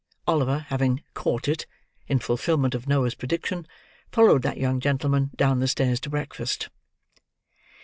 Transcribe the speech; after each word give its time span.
Oliver 0.25 0.65
having 0.69 1.03
"caught 1.13 1.47
it," 1.47 1.67
in 2.07 2.17
fulfilment 2.17 2.73
of 2.73 2.87
Noah's 2.87 3.13
prediction, 3.13 3.67
followed 4.11 4.41
that 4.41 4.57
young 4.57 4.79
gentleman 4.79 5.29
down 5.35 5.59
the 5.59 5.67
stairs 5.67 5.99
to 5.99 6.09
breakfast. 6.09 6.69